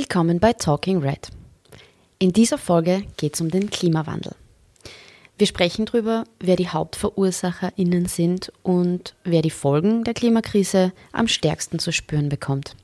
Willkommen 0.00 0.40
bei 0.40 0.54
Talking 0.54 1.02
Red. 1.02 1.28
In 2.18 2.32
dieser 2.32 2.56
Folge 2.56 3.04
geht 3.18 3.34
es 3.34 3.42
um 3.42 3.50
den 3.50 3.68
Klimawandel. 3.68 4.34
Wir 5.36 5.46
sprechen 5.46 5.84
darüber, 5.84 6.24
wer 6.38 6.56
die 6.56 6.70
HauptverursacherInnen 6.70 8.06
sind 8.06 8.50
und 8.62 9.14
wer 9.24 9.42
die 9.42 9.50
Folgen 9.50 10.02
der 10.04 10.14
Klimakrise 10.14 10.92
am 11.12 11.28
stärksten 11.28 11.78
zu 11.78 11.92
spüren 11.92 12.30
bekommt. 12.30 12.76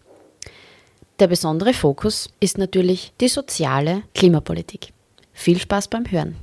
Der 1.19 1.27
besondere 1.27 1.73
Fokus 1.73 2.29
ist 2.39 2.59
natürlich 2.59 3.15
die 3.19 3.29
soziale 3.29 4.03
Klimapolitik. 4.15 4.93
Viel 5.33 5.59
Spaß 5.59 5.89
beim 5.89 6.11
Hören. 6.11 6.37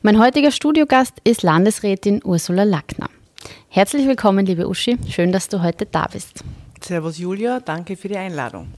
Mein 0.00 0.18
heutiger 0.18 0.50
Studiogast 0.50 1.18
ist 1.24 1.42
Landesrätin 1.42 2.22
Ursula 2.24 2.64
Lackner. 2.64 3.10
Herzlich 3.68 4.06
willkommen, 4.06 4.46
liebe 4.46 4.66
Uschi. 4.66 4.96
Schön, 5.10 5.32
dass 5.32 5.48
du 5.48 5.62
heute 5.62 5.84
da 5.84 6.08
bist. 6.10 6.42
Servus 6.84 7.18
Julia, 7.18 7.60
danke 7.60 7.96
für 7.96 8.08
die 8.08 8.16
Einladung. 8.16 8.68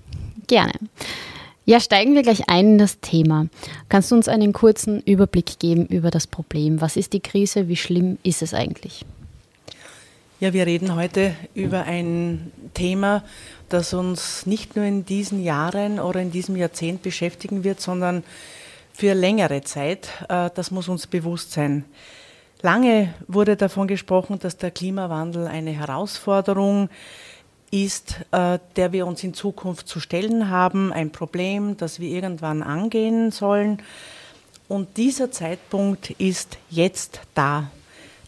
Gerne. 0.47 0.73
Ja, 1.67 1.81
steigen 1.81 2.15
wir 2.15 2.23
gleich 2.23 2.49
ein 2.49 2.73
in 2.73 2.79
das 2.79 3.01
Thema. 3.01 3.47
Kannst 3.89 4.11
du 4.11 4.17
uns 4.17 4.29
einen 4.29 4.53
kurzen 4.53 5.01
Überblick 5.01 5.59
geben 5.59 5.87
über 5.87 6.11
das 6.11 6.27
Problem? 6.27 6.83
Was 6.83 6.97
ist 6.97 7.15
die 7.15 7.21
Krise? 7.21 7.69
Wie 7.69 7.77
schlimm 7.77 8.19
ist 8.23 8.43
es 8.43 8.53
eigentlich? 8.53 9.07
Ja, 10.41 10.53
wir 10.53 10.67
reden 10.67 10.95
heute 10.95 11.35
über 11.55 11.85
ein 11.85 12.53
Thema, 12.75 13.25
das 13.71 13.95
uns 13.95 14.45
nicht 14.45 14.77
nur 14.77 14.85
in 14.85 15.07
diesen 15.07 15.43
Jahren 15.43 15.99
oder 16.01 16.21
in 16.21 16.31
diesem 16.31 16.57
Jahrzehnt 16.57 17.03
beschäftigen 17.03 17.65
wird, 17.65 17.81
sondern 17.81 18.25
für 18.93 19.15
längere 19.15 19.63
Zeit. 19.63 20.09
Äh, 20.29 20.51
das 20.55 20.71
muss 20.71 20.89
uns 20.89 21.07
bewusst 21.07 21.53
sein. 21.53 21.85
Lange 22.61 23.15
wurde 23.27 23.57
davon 23.57 23.89
gesprochen, 23.89 24.39
dass 24.39 24.59
der 24.59 24.71
Klimawandel 24.71 25.47
eine 25.47 25.71
Herausforderung 25.71 26.89
ist, 26.89 27.34
äh, 27.75 28.59
der 28.77 28.93
wir 28.93 29.07
uns 29.07 29.25
in 29.25 29.35
Zukunft 29.35 29.89
zu 29.89 29.99
stellen 29.99 30.49
haben, 30.49 30.93
ein 30.93 31.11
Problem, 31.11 31.77
das 31.77 31.99
wir 31.99 32.09
irgendwann 32.09 32.63
angehen 32.63 33.33
sollen. 33.33 33.83
Und 34.69 34.97
dieser 34.97 35.33
Zeitpunkt 35.33 36.11
ist 36.11 36.59
jetzt 36.71 37.21
da. 37.35 37.71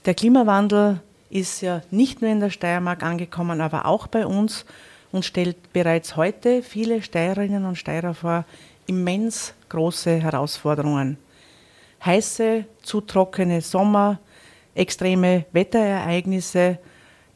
Der 0.05 0.15
Klimawandel 0.15 1.01
ist 1.31 1.61
ja 1.61 1.83
nicht 1.91 2.23
nur 2.23 2.31
in 2.31 2.41
der 2.41 2.51
Steiermark 2.51 3.03
angekommen, 3.03 3.61
aber 3.61 3.87
auch 3.87 4.09
bei 4.09 4.27
uns 4.27 4.65
und 5.13 5.25
stellt 5.25 5.73
bereits 5.73 6.17
heute 6.17 6.63
viele 6.63 7.03
Steirerinnen 7.03 7.65
und 7.65 7.77
Steirer 7.77 8.15
vor 8.15 8.45
immens 8.87 9.55
große 9.69 10.17
Herausforderungen. 10.17 11.19
Heiße, 12.05 12.65
zu 12.83 13.01
trockene 13.01 13.61
Sommer, 13.61 14.19
extreme 14.75 15.45
Wetterereignisse, 15.53 16.79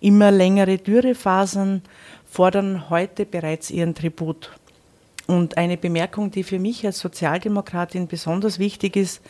immer 0.01 0.31
längere 0.31 0.79
Dürrephasen 0.79 1.83
fordern 2.31 2.89
heute 2.91 3.27
bereits 3.27 3.70
ihren 3.70 3.95
Tribut. 3.95 4.51
Und 5.27 5.59
eine 5.59 5.77
Bemerkung, 5.77 6.31
die 6.31 6.43
für 6.43 6.59
mich 6.59 6.84
als 6.84 6.98
Sozialdemokratin 6.98 8.09
besonders 8.09 8.59
wichtig 8.59 8.97
ist, 8.97 9.21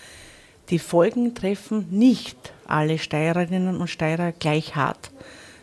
die 0.71 0.79
Folgen 0.79 1.35
treffen 1.35 1.87
nicht 1.91 2.53
alle 2.67 2.99
Steirerinnen 2.99 3.77
und 3.77 3.89
Steirer 3.89 4.33
gleich 4.33 4.77
hart. 4.77 5.11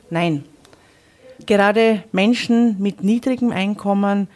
Nein, 0.09 0.43
gerade 1.45 2.03
Menschen 2.11 2.75
mit 2.79 3.03
niedrigem 3.03 3.51
Einkommen, 3.51 4.27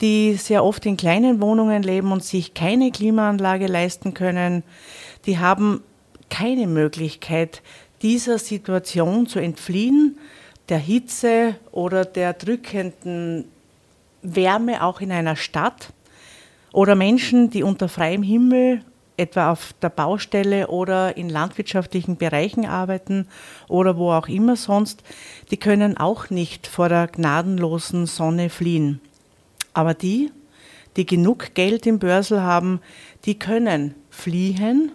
die 0.00 0.34
sehr 0.34 0.64
oft 0.64 0.84
in 0.84 0.96
kleinen 0.96 1.40
Wohnungen 1.40 1.82
leben 1.82 2.12
und 2.12 2.24
sich 2.24 2.54
keine 2.54 2.90
Klimaanlage 2.90 3.66
leisten 3.66 4.14
können, 4.14 4.62
die 5.24 5.38
haben 5.38 5.82
keine 6.28 6.66
Möglichkeit, 6.66 7.62
dieser 8.02 8.38
Situation 8.38 9.26
zu 9.26 9.38
entfliehen, 9.38 10.18
der 10.68 10.78
Hitze 10.78 11.56
oder 11.72 12.04
der 12.04 12.32
drückenden 12.32 13.44
Wärme 14.22 14.82
auch 14.82 15.00
in 15.00 15.12
einer 15.12 15.36
Stadt. 15.36 15.92
Oder 16.72 16.94
Menschen, 16.94 17.50
die 17.50 17.62
unter 17.62 17.88
freiem 17.88 18.22
Himmel 18.22 18.82
etwa 19.16 19.50
auf 19.50 19.72
der 19.80 19.88
Baustelle 19.88 20.68
oder 20.68 21.16
in 21.16 21.28
landwirtschaftlichen 21.28 22.16
Bereichen 22.16 22.66
arbeiten 22.66 23.26
oder 23.68 23.96
wo 23.96 24.12
auch 24.12 24.28
immer 24.28 24.56
sonst, 24.56 25.02
die 25.50 25.56
können 25.56 25.96
auch 25.96 26.28
nicht 26.30 26.66
vor 26.66 26.88
der 26.88 27.06
gnadenlosen 27.06 28.06
Sonne 28.06 28.50
fliehen. 28.50 29.00
Aber 29.72 29.94
die, 29.94 30.30
die 30.96 31.06
genug 31.06 31.54
Geld 31.54 31.86
im 31.86 31.98
Börsel 31.98 32.42
haben, 32.42 32.80
die 33.24 33.38
können 33.38 33.94
fliehen, 34.10 34.92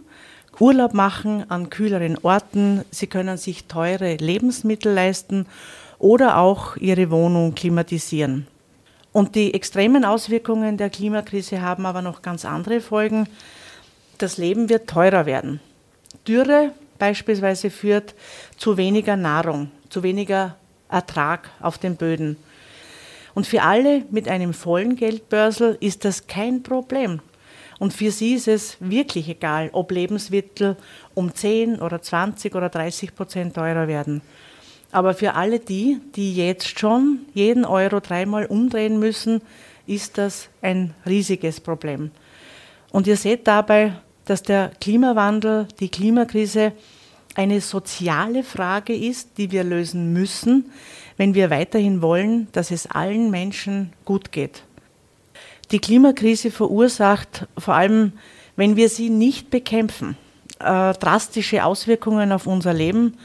Urlaub 0.62 0.94
machen 0.94 1.50
an 1.50 1.72
kühleren 1.72 2.20
Orten, 2.22 2.86
sie 2.92 3.08
können 3.08 3.38
sich 3.38 3.66
teure 3.66 4.16
Lebensmittel 4.18 4.94
leisten 4.94 5.48
oder 5.98 6.38
auch 6.38 6.78
ihre 6.78 7.10
Wohnung 7.10 7.56
klimatisieren. 7.56 8.46
Und 9.12 9.34
die 9.34 9.56
extremen 9.56 10.06
Auswirkungen 10.06 10.78
der 10.78 10.92
Klimakrise 10.92 11.62
haben 11.62 11.88
aber 11.88 12.04
noch 12.04 12.22
ganz 12.22 12.46
andere 12.46 12.80
Folgen 12.80 13.28
das 14.20 14.38
Leben 14.38 14.70
wird 14.70 14.88
teurer 14.88 15.26
werden. 15.26 15.60
Dürre 16.28 16.74
beispielsweise 17.00 17.72
führt 17.72 18.14
zu 18.56 18.78
weniger 18.78 19.18
Nahrung, 19.18 19.72
zu 19.90 20.04
weniger 20.04 20.58
Ertrag 20.90 21.50
auf 21.60 21.80
den 21.80 21.96
Böden. 21.96 22.38
Und 23.34 23.48
für 23.48 23.64
alle 23.64 24.04
mit 24.12 24.28
einem 24.28 24.54
vollen 24.54 24.96
Geldbörsel 24.96 25.76
ist 25.80 26.06
das 26.06 26.28
kein 26.28 26.62
Problem. 26.62 27.20
Und 27.82 27.96
für 27.96 28.12
sie 28.12 28.36
ist 28.36 28.48
es 28.48 28.78
wirklich 28.80 29.28
egal, 29.28 29.72
ob 29.74 29.90
Lebensmittel 29.90 30.78
um 31.16 31.34
10 31.34 31.82
oder 31.82 32.00
20 32.00 32.54
oder 32.54 32.70
30 32.70 33.16
Prozent 33.16 33.56
teurer 33.56 33.88
werden. 33.88 34.22
Aber 34.92 35.16
für 35.16 35.34
alle 35.34 35.58
die, 35.58 35.98
die 36.16 36.36
jetzt 36.36 36.78
schon 36.78 37.22
jeden 37.34 37.66
Euro 37.66 38.00
dreimal 38.00 38.46
umdrehen 38.46 39.00
müssen, 39.00 39.42
ist 39.88 40.20
das 40.20 40.50
ein 40.62 40.94
riesiges 41.08 41.60
Problem. 41.60 42.12
Und 42.92 43.08
ihr 43.08 43.18
seht 43.18 43.48
dabei, 43.48 43.94
dass 44.26 44.44
der 44.44 44.74
Klimawandel, 44.80 45.68
die 45.80 45.90
Klimakrise 45.90 46.74
eine 47.34 47.62
soziale 47.62 48.44
Frage 48.44 48.94
ist, 48.94 49.40
die 49.40 49.50
wir 49.50 49.64
lösen 49.64 50.14
müssen, 50.14 50.70
wenn 51.18 51.34
wir 51.34 51.50
weiterhin 51.50 52.04
wollen, 52.04 52.48
dass 52.52 52.70
es 52.70 52.86
allen 52.86 53.32
Menschen 53.32 53.92
gut 54.06 54.32
geht. 54.32 54.62
Die 55.72 55.80
Klimakrise 55.80 56.52
verursacht 56.52 57.48
vor 57.58 57.76
allem, 57.76 58.14
wenn 58.58 58.76
wir 58.76 58.90
sie 58.90 59.10
nicht 59.10 59.50
bekämpfen, 59.50 60.18
äh, 60.60 60.94
drastische 60.94 61.64
Auswirkungen 61.64 62.34
auf 62.34 62.46
unser 62.46 62.74
Leben. 62.74 63.18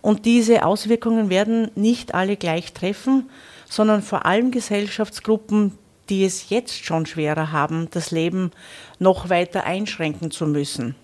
Und 0.00 0.24
diese 0.24 0.64
Auswirkungen 0.64 1.30
werden 1.30 1.70
nicht 1.74 2.14
alle 2.14 2.36
gleich 2.36 2.72
treffen, 2.72 3.28
sondern 3.68 4.02
vor 4.02 4.24
allem 4.24 4.52
Gesellschaftsgruppen, 4.52 5.76
die 6.08 6.24
es 6.24 6.48
jetzt 6.48 6.84
schon 6.84 7.06
schwerer 7.06 7.52
haben, 7.52 7.88
das 7.90 8.12
Leben 8.12 8.52
noch 8.98 9.28
weiter 9.28 9.64
einschränken 9.64 10.30
zu 10.30 10.46
müssen. 10.46 10.94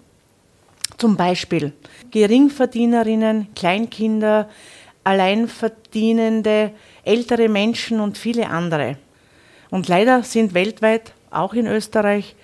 Zum 0.98 1.16
Beispiel 1.16 1.72
Geringverdienerinnen, 2.10 3.48
Kleinkinder, 3.54 4.48
Alleinverdienende, 5.04 6.72
ältere 7.04 7.48
Menschen 7.48 8.00
und 8.00 8.18
viele 8.18 8.48
andere. 8.48 8.96
Und 9.70 9.88
leider 9.88 10.22
sind 10.22 10.54
weltweit, 10.54 11.12
auch 11.30 11.54
in 11.54 11.66
Österreich, 11.66 12.34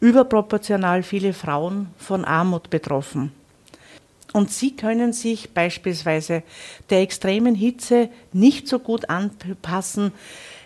überproportional 0.00 1.02
viele 1.02 1.32
Frauen 1.32 1.88
von 1.96 2.24
Armut 2.24 2.70
betroffen. 2.70 3.32
Und 4.32 4.50
sie 4.50 4.74
können 4.74 5.12
sich 5.12 5.50
beispielsweise 5.50 6.42
der 6.90 7.02
extremen 7.02 7.54
Hitze 7.54 8.08
nicht 8.32 8.66
so 8.66 8.78
gut 8.78 9.10
anpassen. 9.10 10.12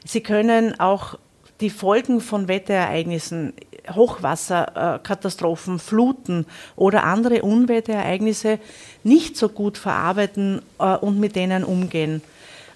Sie 0.04 0.21
können 0.21 0.78
auch 0.78 1.19
die 1.60 1.71
Folgen 1.71 2.21
von 2.21 2.48
Wetterereignissen, 2.48 3.54
Hochwasserkatastrophen, 3.91 5.78
Fluten 5.78 6.47
oder 6.77 7.04
andere 7.04 7.43
Unwetterereignisse 7.43 8.59
nicht 9.04 9.36
so 9.36 9.48
gut 9.48 9.78
verarbeiten 9.78 10.62
äh, 10.78 10.97
und 10.97 11.19
mit 11.19 11.36
denen 11.36 11.65
umgehen. 11.65 12.22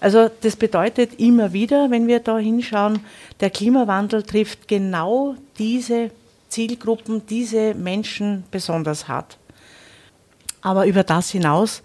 Also 0.01 0.31
das 0.41 0.57
bedeutet 0.57 1.21
immer 1.21 1.53
wieder, 1.53 1.91
wenn 1.91 2.07
wir 2.07 2.21
da 2.21 2.39
hinschauen, 2.39 3.01
der 3.41 3.51
Klimawandel 3.51 4.23
trifft 4.23 4.67
genau 4.67 5.37
diese 5.59 6.11
Zielgruppen, 6.49 7.27
diese 7.27 7.75
Menschen 7.75 8.45
besonders 8.51 9.09
hart. 9.09 9.37
Aber 10.63 10.87
über 10.87 11.05
das 11.05 11.31
hinaus 11.31 11.83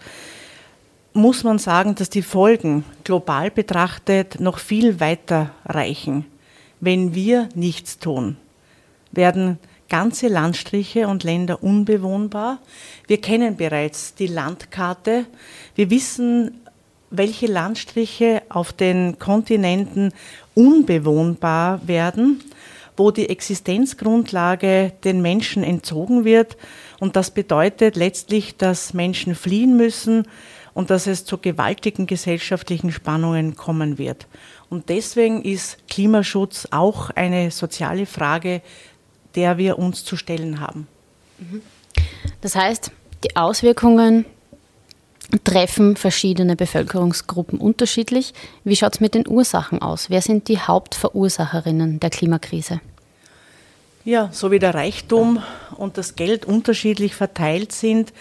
muss 1.13 1.43
man 1.43 1.59
sagen, 1.59 1.95
dass 1.95 2.09
die 2.09 2.21
Folgen 2.21 2.83
global 3.03 3.51
betrachtet 3.51 4.39
noch 4.39 4.59
viel 4.59 4.99
weiter 4.99 5.51
reichen. 5.65 6.25
Wenn 6.81 7.15
wir 7.15 7.47
nichts 7.55 7.99
tun, 7.99 8.35
werden 9.11 9.59
ganze 9.87 10.27
Landstriche 10.27 11.07
und 11.07 11.23
Länder 11.23 11.63
unbewohnbar. 11.63 12.59
Wir 13.07 13.21
kennen 13.21 13.55
bereits 13.55 14.15
die 14.15 14.27
Landkarte. 14.27 15.25
Wir 15.75 15.89
wissen, 15.89 16.59
welche 17.09 17.47
Landstriche 17.47 18.41
auf 18.49 18.73
den 18.73 19.19
Kontinenten 19.19 20.13
unbewohnbar 20.53 21.87
werden, 21.87 22.43
wo 22.97 23.11
die 23.11 23.29
Existenzgrundlage 23.29 24.93
den 25.03 25.21
Menschen 25.21 25.63
entzogen 25.63 26.25
wird. 26.25 26.57
Und 26.99 27.15
das 27.15 27.31
bedeutet 27.31 27.95
letztlich, 27.95 28.55
dass 28.55 28.93
Menschen 28.93 29.35
fliehen 29.35 29.75
müssen 29.77 30.27
und 30.73 30.89
dass 30.89 31.07
es 31.07 31.25
zu 31.25 31.37
gewaltigen 31.37 32.07
gesellschaftlichen 32.07 32.91
Spannungen 32.91 33.55
kommen 33.55 33.97
wird. 33.97 34.27
Und 34.69 34.89
deswegen 34.89 35.41
ist 35.43 35.77
Klimaschutz 35.87 36.67
auch 36.71 37.09
eine 37.11 37.51
soziale 37.51 38.05
Frage, 38.05 38.61
der 39.35 39.57
wir 39.57 39.77
uns 39.77 40.03
zu 40.03 40.15
stellen 40.17 40.59
haben. 40.59 40.87
Das 42.41 42.55
heißt, 42.55 42.91
die 43.23 43.35
Auswirkungen 43.35 44.25
treffen 45.43 45.95
verschiedene 45.95 46.55
Bevölkerungsgruppen 46.55 47.59
unterschiedlich. 47.59 48.33
Wie 48.63 48.75
schaut 48.75 48.95
es 48.95 48.99
mit 48.99 49.15
den 49.15 49.27
Ursachen 49.27 49.81
aus? 49.81 50.09
Wer 50.09 50.21
sind 50.21 50.47
die 50.47 50.59
Hauptverursacherinnen 50.59 51.99
der 51.99 52.09
Klimakrise? 52.09 52.81
Ja, 54.03 54.29
so 54.31 54.51
wie 54.51 54.59
der 54.59 54.75
Reichtum 54.75 55.41
und 55.77 55.97
das 55.97 56.15
Geld 56.15 56.45
unterschiedlich 56.45 57.15
verteilt 57.15 57.71
sind, 57.71 58.13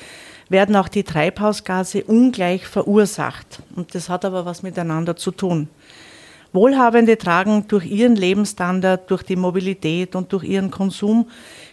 werden 0.48 0.76
auch 0.76 0.88
die 0.88 1.04
Treibhausgase 1.04 2.04
ungleich 2.04 2.66
verursacht. 2.66 3.60
Und 3.76 3.94
das 3.94 4.08
hat 4.08 4.24
aber 4.24 4.46
was 4.46 4.62
miteinander 4.62 5.16
zu 5.16 5.30
tun. 5.30 5.68
Wohlhabende 6.54 7.18
tragen 7.18 7.66
durch 7.66 7.84
ihren 7.84 8.14
Lebensstandard, 8.14 9.10
durch 9.10 9.24
die 9.24 9.34
Mobilität 9.34 10.14
und 10.14 10.32
durch 10.32 10.44
ihren 10.44 10.70
Konsum 10.70 11.28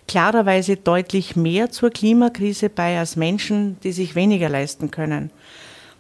klarerweise 0.08 0.78
deutlich 0.78 1.36
mehr 1.36 1.72
zur 1.72 1.90
Klimakrise 1.90 2.70
bei 2.70 2.98
als 3.00 3.16
Menschen, 3.16 3.78
die 3.84 3.92
sich 3.92 4.16
weniger 4.16 4.50
leisten 4.50 4.92
können. 4.92 5.32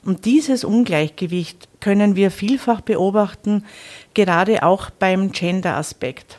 Und 0.03 0.25
dieses 0.25 0.63
Ungleichgewicht 0.63 1.67
können 1.79 2.15
wir 2.15 2.31
vielfach 2.31 2.81
beobachten, 2.81 3.65
gerade 4.13 4.63
auch 4.63 4.89
beim 4.89 5.31
Gender-Aspekt. 5.31 6.37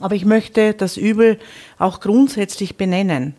Aber 0.00 0.14
ich 0.14 0.24
möchte 0.24 0.74
das 0.74 0.96
Übel 0.96 1.38
auch 1.78 2.00
grundsätzlich 2.00 2.76
benennen. 2.76 3.34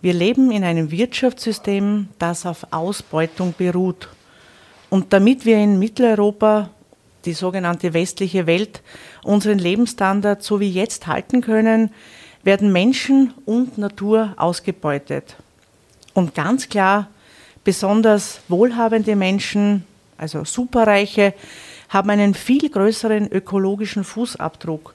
Wir 0.00 0.12
leben 0.12 0.50
in 0.50 0.64
einem 0.64 0.90
Wirtschaftssystem, 0.90 2.08
das 2.18 2.44
auf 2.44 2.66
Ausbeutung 2.72 3.54
beruht. 3.56 4.08
Und 4.90 5.12
damit 5.12 5.44
wir 5.46 5.58
in 5.58 5.78
Mitteleuropa, 5.78 6.70
die 7.24 7.34
sogenannte 7.34 7.94
westliche 7.94 8.46
Welt, 8.46 8.82
unseren 9.22 9.58
Lebensstandard 9.58 10.42
so 10.42 10.60
wie 10.60 10.70
jetzt 10.70 11.06
halten 11.06 11.40
können, 11.40 11.90
werden 12.44 12.72
Menschen 12.72 13.34
und 13.44 13.78
Natur 13.78 14.34
ausgebeutet. 14.36 15.36
Und 16.14 16.34
ganz 16.34 16.68
klar, 16.68 17.08
besonders 17.64 18.40
wohlhabende 18.48 19.16
Menschen, 19.16 19.84
also 20.18 20.44
Superreiche, 20.44 21.34
haben 21.88 22.10
einen 22.10 22.34
viel 22.34 22.68
größeren 22.68 23.30
ökologischen 23.30 24.04
Fußabdruck 24.04 24.94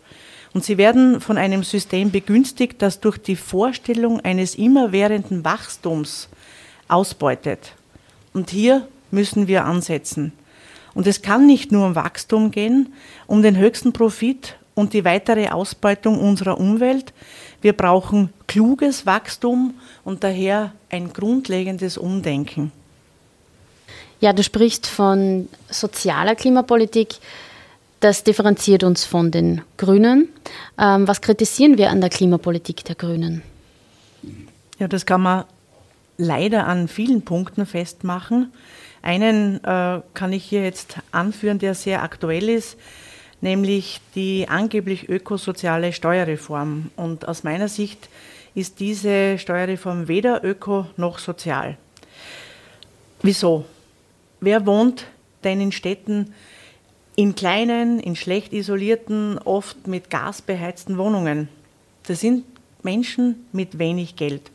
und 0.54 0.64
sie 0.64 0.78
werden 0.78 1.22
von 1.22 1.38
einem 1.38 1.64
System 1.64 2.12
begünstigt, 2.12 2.82
das 2.82 3.00
durch 3.00 3.18
die 3.18 3.36
Vorstellung 3.36 4.22
eines 4.22 4.56
immerwährenden 4.56 5.46
Wachstums 5.46 6.30
ausbeutet. 6.88 7.74
Und 8.34 8.50
hier 8.50 8.88
müssen 9.12 9.48
wir 9.48 9.66
ansetzen. 9.66 10.34
Und 10.94 11.06
es 11.06 11.22
kann 11.22 11.46
nicht 11.46 11.72
nur 11.72 11.86
um 11.86 11.96
Wachstum 11.96 12.50
gehen, 12.50 12.94
um 13.28 13.44
den 13.44 13.58
höchsten 13.58 13.94
Profit 13.94 14.56
und 14.78 14.94
die 14.94 15.04
weitere 15.04 15.50
Ausbeutung 15.50 16.20
unserer 16.20 16.60
Umwelt. 16.60 17.12
Wir 17.62 17.74
brauchen 17.74 18.32
kluges 18.46 19.08
Wachstum 19.08 19.74
und 20.04 20.24
daher 20.24 20.72
ein 20.92 21.12
grundlegendes 21.12 21.98
Umdenken. 21.98 22.72
Ja, 24.20 24.34
du 24.34 24.44
sprichst 24.44 24.86
von 24.86 25.50
sozialer 25.68 26.36
Klimapolitik. 26.36 27.16
Das 28.00 28.24
differenziert 28.24 28.84
uns 28.84 29.04
von 29.04 29.32
den 29.32 29.62
Grünen. 29.78 30.30
Ähm, 30.78 31.08
was 31.08 31.22
kritisieren 31.22 31.80
wir 31.80 31.90
an 31.90 32.00
der 32.00 32.12
Klimapolitik 32.12 32.86
der 32.86 32.96
Grünen? 32.96 33.42
Ja, 34.78 34.88
das 34.88 35.08
kann 35.08 35.22
man 35.22 35.46
leider 36.18 36.68
an 36.68 36.88
vielen 36.88 37.24
Punkten 37.24 37.66
festmachen. 37.66 38.54
Einen 39.02 39.64
äh, 39.64 40.02
kann 40.14 40.34
ich 40.34 40.44
hier 40.44 40.64
jetzt 40.64 40.98
anführen, 41.12 41.58
der 41.58 41.74
sehr 41.74 42.04
aktuell 42.04 42.50
ist, 42.50 42.78
nämlich 43.42 44.02
die 44.16 44.48
angeblich 44.50 45.10
ökosoziale 45.10 45.94
Steuerreform. 45.94 46.92
Und 46.96 47.28
aus 47.28 47.44
meiner 47.44 47.68
Sicht 47.68 48.10
ist 48.56 48.80
diese 48.80 49.38
Steuerreform 49.38 50.08
weder 50.08 50.44
öko 50.44 50.88
noch 50.98 51.20
sozial. 51.20 51.78
Wieso? 53.22 53.66
Wer 54.40 54.66
wohnt 54.66 55.06
denn 55.44 55.62
in 55.62 55.72
Städten, 55.72 56.34
in 57.16 57.36
kleinen, 57.36 58.00
in 58.00 58.16
schlecht 58.16 58.54
isolierten, 58.54 59.40
oft 59.40 59.88
mit 59.88 60.10
Gas 60.10 60.42
beheizten 60.42 60.98
Wohnungen. 60.98 61.50
Das 62.06 62.20
sind 62.20 62.46
Menschen 62.84 63.48
mit 63.52 63.80
wenig 63.80 64.16
Geld. 64.16 64.52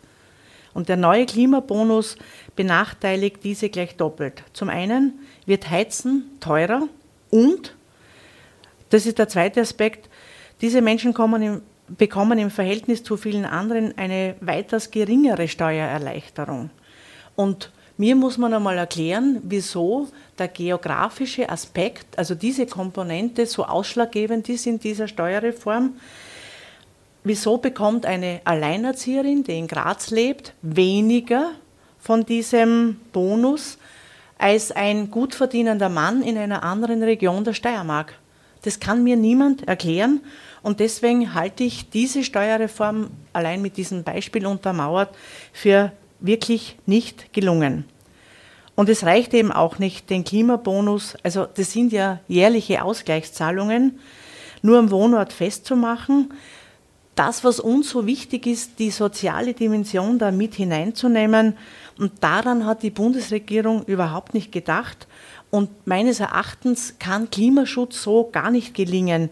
Und 0.72 0.88
der 0.88 0.96
neue 0.96 1.26
Klimabonus 1.26 2.16
benachteiligt 2.56 3.38
diese 3.42 3.68
gleich 3.68 3.96
doppelt. 3.96 4.42
Zum 4.52 4.68
einen 4.68 5.18
wird 5.44 5.68
Heizen 5.70 6.24
teurer 6.40 6.88
und, 7.30 7.74
das 8.92 9.06
ist 9.06 9.18
der 9.18 9.28
zweite 9.28 9.62
Aspekt, 9.62 10.10
diese 10.60 10.82
Menschen 10.82 11.14
im, 11.14 11.62
bekommen 11.88 12.38
im 12.38 12.50
Verhältnis 12.50 13.02
zu 13.02 13.16
vielen 13.16 13.46
anderen 13.46 13.96
eine 13.96 14.36
weitaus 14.40 14.90
geringere 14.90 15.48
Steuererleichterung. 15.48 16.68
Und 17.34 17.72
mir 17.96 18.16
muss 18.16 18.36
man 18.36 18.52
einmal 18.52 18.76
erklären, 18.76 19.40
wieso 19.44 20.08
der 20.38 20.48
geografische 20.48 21.48
Aspekt, 21.48 22.18
also 22.18 22.34
diese 22.34 22.66
Komponente 22.66 23.46
so 23.46 23.64
ausschlaggebend 23.64 24.48
ist 24.50 24.66
in 24.66 24.78
dieser 24.78 25.08
Steuerreform. 25.08 25.94
Wieso 27.24 27.56
bekommt 27.56 28.04
eine 28.04 28.42
Alleinerzieherin, 28.44 29.42
die 29.42 29.58
in 29.58 29.68
Graz 29.68 30.10
lebt, 30.10 30.52
weniger 30.60 31.52
von 31.98 32.26
diesem 32.26 33.00
Bonus 33.12 33.78
als 34.36 34.70
ein 34.70 35.10
gut 35.10 35.34
verdienender 35.34 35.88
Mann 35.88 36.22
in 36.22 36.36
einer 36.36 36.62
anderen 36.62 37.02
Region 37.02 37.44
der 37.44 37.54
Steiermark? 37.54 38.18
Das 38.62 38.80
kann 38.80 39.04
mir 39.04 39.16
niemand 39.16 39.66
erklären 39.68 40.20
und 40.62 40.80
deswegen 40.80 41.34
halte 41.34 41.64
ich 41.64 41.90
diese 41.90 42.22
Steuerreform 42.22 43.10
allein 43.32 43.60
mit 43.60 43.76
diesem 43.76 44.04
Beispiel 44.04 44.46
untermauert 44.46 45.14
für 45.52 45.92
wirklich 46.20 46.76
nicht 46.86 47.32
gelungen. 47.32 47.84
Und 48.74 48.88
es 48.88 49.04
reicht 49.04 49.34
eben 49.34 49.52
auch 49.52 49.78
nicht, 49.78 50.08
den 50.08 50.24
Klimabonus, 50.24 51.16
also 51.22 51.46
das 51.46 51.72
sind 51.72 51.92
ja 51.92 52.20
jährliche 52.28 52.82
Ausgleichszahlungen, 52.82 53.98
nur 54.62 54.78
am 54.78 54.90
Wohnort 54.90 55.32
festzumachen. 55.32 56.32
Das, 57.14 57.44
was 57.44 57.60
uns 57.60 57.90
so 57.90 58.06
wichtig 58.06 58.46
ist, 58.46 58.78
die 58.78 58.90
soziale 58.90 59.52
Dimension 59.52 60.18
da 60.18 60.30
mit 60.30 60.54
hineinzunehmen. 60.54 61.58
Und 61.98 62.12
daran 62.20 62.64
hat 62.64 62.82
die 62.82 62.90
Bundesregierung 62.90 63.84
überhaupt 63.84 64.32
nicht 64.32 64.50
gedacht. 64.50 65.06
Und 65.54 65.86
meines 65.86 66.18
Erachtens 66.18 66.94
kann 66.98 67.28
Klimaschutz 67.28 68.02
so 68.02 68.30
gar 68.32 68.50
nicht 68.50 68.72
gelingen. 68.72 69.28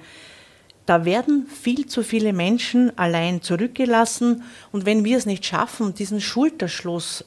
Da 0.84 1.06
werden 1.06 1.46
viel 1.46 1.86
zu 1.86 2.02
viele 2.02 2.34
Menschen 2.34 2.92
allein 2.98 3.40
zurückgelassen. 3.40 4.42
Und 4.70 4.84
wenn 4.84 5.02
wir 5.02 5.16
es 5.16 5.24
nicht 5.24 5.46
schaffen, 5.46 5.94
diesen 5.94 6.20
Schulterschluss 6.20 7.24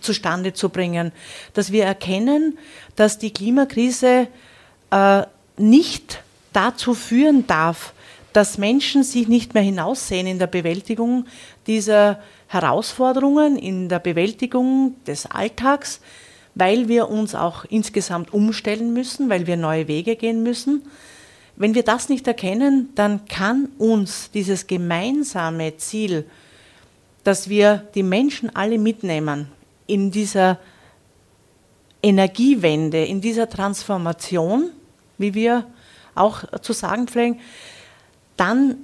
zustande 0.00 0.54
zu 0.54 0.70
bringen, 0.70 1.12
dass 1.52 1.70
wir 1.70 1.84
erkennen, 1.84 2.56
dass 2.96 3.18
die 3.18 3.30
Klimakrise 3.30 4.28
äh, 4.90 5.22
nicht 5.58 6.22
dazu 6.54 6.94
führen 6.94 7.46
darf, 7.46 7.92
dass 8.32 8.56
Menschen 8.56 9.02
sich 9.02 9.28
nicht 9.28 9.52
mehr 9.52 9.62
hinaussehen 9.62 10.26
in 10.26 10.38
der 10.38 10.46
Bewältigung 10.46 11.26
dieser 11.66 12.22
Herausforderungen, 12.46 13.58
in 13.58 13.90
der 13.90 13.98
Bewältigung 13.98 14.94
des 15.06 15.26
Alltags, 15.26 16.00
weil 16.58 16.88
wir 16.88 17.08
uns 17.08 17.36
auch 17.36 17.64
insgesamt 17.64 18.34
umstellen 18.34 18.92
müssen, 18.92 19.30
weil 19.30 19.46
wir 19.46 19.56
neue 19.56 19.86
Wege 19.86 20.16
gehen 20.16 20.42
müssen. 20.42 20.82
Wenn 21.54 21.74
wir 21.76 21.84
das 21.84 22.08
nicht 22.08 22.26
erkennen, 22.26 22.88
dann 22.96 23.26
kann 23.26 23.68
uns 23.78 24.32
dieses 24.32 24.66
gemeinsame 24.66 25.76
Ziel, 25.76 26.26
dass 27.22 27.48
wir 27.48 27.86
die 27.94 28.02
Menschen 28.02 28.54
alle 28.56 28.76
mitnehmen 28.76 29.46
in 29.86 30.10
dieser 30.10 30.58
Energiewende, 32.02 33.04
in 33.04 33.20
dieser 33.20 33.48
Transformation, 33.48 34.70
wie 35.16 35.34
wir 35.34 35.64
auch 36.16 36.42
zu 36.60 36.72
sagen 36.72 37.06
pflegen, 37.06 37.38
dann 38.36 38.78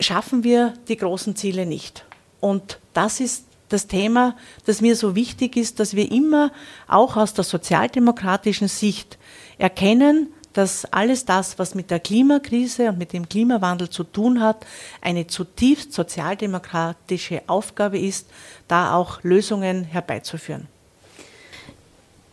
schaffen 0.00 0.42
wir 0.42 0.74
die 0.88 0.96
großen 0.96 1.36
Ziele 1.36 1.64
nicht. 1.64 2.04
Und 2.40 2.80
das 2.92 3.20
ist 3.20 3.44
das 3.68 3.86
Thema, 3.86 4.36
das 4.64 4.80
mir 4.80 4.96
so 4.96 5.14
wichtig 5.14 5.56
ist, 5.56 5.80
dass 5.80 5.94
wir 5.94 6.10
immer 6.10 6.52
auch 6.88 7.16
aus 7.16 7.34
der 7.34 7.44
sozialdemokratischen 7.44 8.68
Sicht 8.68 9.18
erkennen, 9.58 10.28
dass 10.52 10.86
alles 10.86 11.26
das, 11.26 11.58
was 11.58 11.74
mit 11.74 11.90
der 11.90 12.00
Klimakrise 12.00 12.88
und 12.88 12.98
mit 12.98 13.12
dem 13.12 13.28
Klimawandel 13.28 13.90
zu 13.90 14.04
tun 14.04 14.40
hat, 14.40 14.64
eine 15.02 15.26
zutiefst 15.26 15.92
sozialdemokratische 15.92 17.42
Aufgabe 17.46 17.98
ist, 17.98 18.28
da 18.66 18.94
auch 18.94 19.22
Lösungen 19.22 19.84
herbeizuführen. 19.84 20.66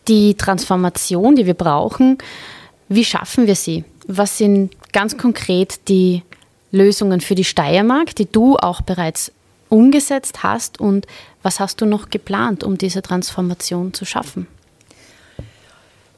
Die 0.08 0.36
Transformation, 0.36 1.36
die 1.36 1.46
wir 1.46 1.54
brauchen, 1.54 2.18
wie 2.88 3.04
schaffen 3.04 3.48
wir 3.48 3.56
sie? 3.56 3.84
Was 4.08 4.38
sind 4.38 4.72
ganz 4.94 5.18
konkret 5.18 5.88
die 5.90 6.24
Lösungen 6.72 7.22
für 7.22 7.36
die 7.36 7.44
Steiermark, 7.44 8.16
die 8.16 8.32
du 8.32 8.58
auch 8.58 8.82
bereits 8.82 9.32
umgesetzt 9.74 10.44
hast 10.44 10.80
und 10.80 11.08
was 11.42 11.60
hast 11.60 11.82
du 11.82 11.88
noch 11.88 12.12
geplant, 12.12 12.64
um 12.64 12.78
diese 12.78 13.02
Transformation 13.02 13.92
zu 13.92 14.06
schaffen? 14.06 14.46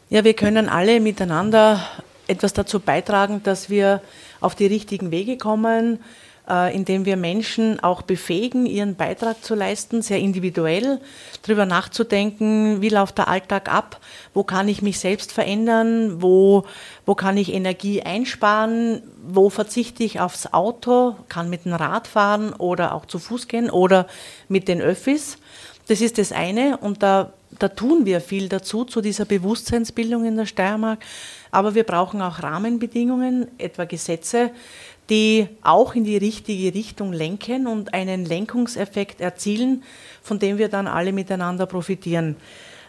Ja, 0.09 0.25
wir 0.25 0.33
können 0.33 0.67
alle 0.67 1.00
miteinander 1.00 1.79
etwas 2.27 2.51
dazu 2.51 2.81
beitragen, 2.81 3.41
dass 3.43 3.69
wir 3.69 4.01
auf 4.41 4.55
die 4.55 4.65
richtigen 4.65 5.09
Wege 5.09 5.38
kommen, 5.38 6.00
indem 6.48 7.06
wir 7.06 7.18
Menschen 7.18 7.80
auch 7.80 8.04
befähigen, 8.04 8.66
ihren 8.66 8.96
Beitrag 8.96 9.44
zu 9.44 9.56
leisten, 9.56 10.02
sehr 10.02 10.20
individuell 10.20 11.00
darüber 11.42 11.66
nachzudenken, 11.66 12.82
wie 12.82 12.90
läuft 12.90 13.18
der 13.18 13.28
Alltag 13.28 13.72
ab, 13.72 14.00
wo 14.34 14.44
kann 14.44 14.68
ich 14.68 14.82
mich 14.82 15.00
selbst 15.00 15.32
verändern, 15.32 16.22
wo, 16.22 16.66
wo 17.06 17.16
kann 17.16 17.38
ich 17.38 17.54
Energie 17.54 18.04
einsparen, 18.04 19.02
wo 19.28 19.50
verzichte 19.50 20.04
ich 20.04 20.20
aufs 20.20 20.54
Auto, 20.54 21.16
kann 21.30 21.50
mit 21.50 21.66
dem 21.66 21.74
Rad 21.74 22.08
fahren 22.08 22.54
oder 22.54 22.94
auch 22.94 23.06
zu 23.06 23.18
Fuß 23.18 23.48
gehen 23.48 23.70
oder 23.70 24.08
mit 24.48 24.68
den 24.68 24.82
Öffis. 24.82 25.38
Das 25.88 26.02
ist 26.02 26.18
das 26.18 26.32
eine 26.32 26.78
und 26.78 27.04
da, 27.04 27.34
da 27.58 27.70
tun 27.70 28.06
wir 28.06 28.22
viel 28.22 28.50
dazu, 28.50 28.84
zu 28.86 29.02
dieser 29.02 29.25
Bewusstseinsbildung 29.25 30.25
in 30.25 30.36
der 30.36 30.46
Steiermark. 30.46 31.00
Aber 31.52 31.75
wir 31.75 31.84
brauchen 31.84 32.22
auch 32.22 32.44
Rahmenbedingungen, 32.44 33.48
etwa 33.58 33.86
Gesetze, 33.86 34.52
die 35.10 35.48
auch 35.62 35.96
in 35.96 36.04
die 36.04 36.18
richtige 36.18 36.74
Richtung 36.74 37.14
lenken 37.14 37.68
und 37.68 37.94
einen 37.94 38.25
Lenkungseffekt 38.25 39.22
erzielen, 39.22 39.84
von 40.22 40.40
dem 40.40 40.58
wir 40.58 40.70
dann 40.70 40.88
alle 40.88 41.14
miteinander 41.14 41.66
profitieren. 41.66 42.36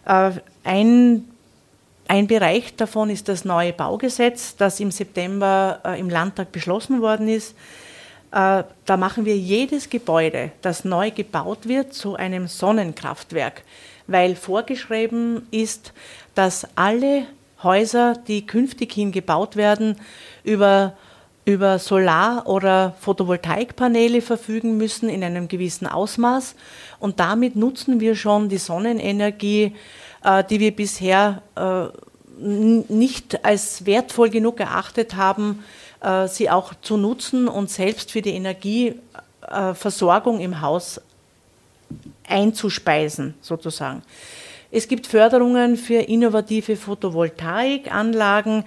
Äh, 0.06 0.32
ein, 0.64 1.24
ein 2.08 2.26
Bereich 2.26 2.74
davon 2.76 3.10
ist 3.10 3.28
das 3.28 3.44
neue 3.44 3.72
Baugesetz, 3.72 4.56
das 4.56 4.80
im 4.80 4.90
September 4.90 5.80
äh, 5.84 6.00
im 6.00 6.08
Landtag 6.08 6.52
beschlossen 6.52 7.02
worden 7.02 7.28
ist. 7.28 7.54
Äh, 8.32 8.64
da 8.84 8.96
machen 8.96 9.24
wir 9.24 9.36
jedes 9.36 9.90
Gebäude, 9.90 10.52
das 10.62 10.84
neu 10.84 11.10
gebaut 11.10 11.68
wird, 11.68 11.92
zu 11.92 12.16
einem 12.16 12.48
Sonnenkraftwerk, 12.48 13.62
weil 14.06 14.36
vorgeschrieben 14.36 15.46
ist, 15.50 15.92
dass 16.34 16.66
alle 16.76 17.26
Häuser, 17.62 18.14
die 18.28 18.46
künftig 18.46 18.92
hin 18.92 19.12
gebaut 19.12 19.56
werden, 19.56 19.96
über 20.44 20.92
über 21.46 21.78
Solar- 21.78 22.46
oder 22.46 22.94
Photovoltaikpaneele 23.00 24.20
verfügen 24.20 24.76
müssen 24.76 25.08
in 25.08 25.22
einem 25.22 25.46
gewissen 25.46 25.86
Ausmaß. 25.86 26.56
Und 26.98 27.20
damit 27.20 27.54
nutzen 27.54 28.00
wir 28.00 28.16
schon 28.16 28.48
die 28.48 28.58
Sonnenenergie, 28.58 29.76
äh, 30.24 30.42
die 30.42 30.58
wir 30.58 30.74
bisher 30.74 31.42
äh, 31.54 31.84
nicht 32.38 33.44
als 33.44 33.86
wertvoll 33.86 34.30
genug 34.30 34.58
erachtet 34.58 35.14
haben, 35.14 35.62
äh, 36.00 36.26
sie 36.26 36.50
auch 36.50 36.74
zu 36.82 36.96
nutzen 36.96 37.46
und 37.46 37.70
selbst 37.70 38.10
für 38.10 38.22
die 38.22 38.34
Energieversorgung 38.34 40.40
im 40.40 40.60
Haus 40.60 41.00
einzuspeisen, 42.28 43.34
sozusagen. 43.40 44.02
Es 44.70 44.88
gibt 44.88 45.06
Förderungen 45.06 45.76
für 45.76 46.00
innovative 46.00 46.76
Photovoltaikanlagen. 46.76 48.64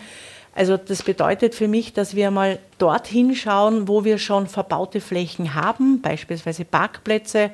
Also 0.55 0.77
das 0.77 1.03
bedeutet 1.03 1.55
für 1.55 1.67
mich, 1.67 1.93
dass 1.93 2.15
wir 2.15 2.31
mal 2.31 2.59
dorthin 2.77 3.35
schauen, 3.35 3.87
wo 3.87 4.03
wir 4.05 4.17
schon 4.17 4.47
verbaute 4.47 5.01
Flächen 5.01 5.53
haben, 5.53 6.01
beispielsweise 6.01 6.65
Parkplätze, 6.65 7.51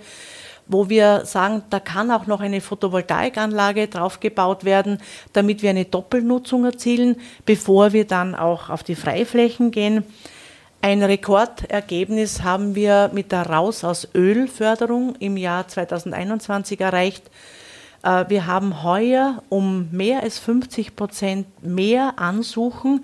wo 0.68 0.90
wir 0.90 1.26
sagen, 1.26 1.64
da 1.70 1.80
kann 1.80 2.12
auch 2.12 2.28
noch 2.28 2.40
eine 2.40 2.62
Photovoltaikanlage 2.62 3.88
draufgebaut 3.88 4.64
werden, 4.64 5.00
damit 5.34 5.62
wir 5.62 5.72
eine 5.72 5.86
Doppelnutzung 5.86 6.66
erzielen, 6.66 7.18
bevor 7.46 7.94
wir 7.94 8.06
dann 8.06 8.36
auch 8.36 8.70
auf 8.70 8.84
die 8.84 8.96
Freiflächen 8.96 9.72
gehen. 9.72 10.04
Ein 10.82 11.04
Rekordergebnis 11.04 12.44
haben 12.44 12.76
wir 12.76 13.10
mit 13.14 13.32
der 13.32 13.50
Raus 13.50 13.84
aus 13.84 14.08
Öl 14.14 14.48
Förderung 14.48 15.16
im 15.20 15.38
Jahr 15.38 15.68
2021 15.68 16.80
erreicht. 16.80 17.24
Äh, 18.04 18.26
wir 18.30 18.46
haben 18.46 18.84
heuer 18.84 19.42
um 19.50 19.90
mehr 19.92 20.24
als 20.24 20.40
50 20.40 20.96
Prozent 20.96 21.48
mehr 21.64 22.14
Ansuchen 22.18 23.04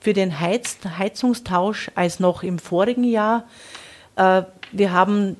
für 0.00 0.12
den 0.12 0.40
Heiz 0.40 0.78
Heizungstausch 0.98 1.90
als 1.94 2.20
noch 2.20 2.42
im 2.42 2.58
vorigen 2.58 3.04
Jahr. 3.04 3.44
Äh, 4.16 4.42
wir 4.72 4.92
haben, 4.92 5.36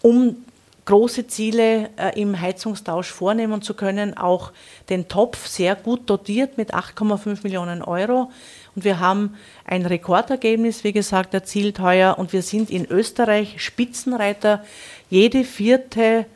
um 0.00 0.36
große 0.84 1.26
Ziele 1.26 1.90
äh, 1.96 2.20
im 2.20 2.40
Heizungstausch 2.40 3.10
vornehmen 3.10 3.62
zu 3.62 3.74
können, 3.74 4.16
auch 4.16 4.52
den 4.88 5.08
Topf 5.08 5.46
sehr 5.46 5.76
gut 5.76 6.10
dotiert 6.10 6.58
mit 6.58 6.74
8,5 6.74 7.40
Millionen 7.42 7.82
Euro. 7.82 8.30
Und 8.74 8.84
wir 8.84 9.00
haben 9.00 9.36
ein 9.64 9.84
Rekordergebnis, 9.84 10.84
wie 10.84 10.92
gesagt, 10.92 11.34
erzielt 11.34 11.80
heuer. 11.80 12.18
Und 12.18 12.32
wir 12.32 12.42
sind 12.42 12.70
in 12.70 12.86
Österreich 12.86 13.62
Spitzenreiter. 13.62 14.64
Jede 15.10 15.44
vierte 15.44 16.26